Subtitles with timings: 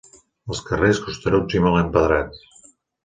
[0.53, 2.43] Els carrers, costeruts i mal empedrats.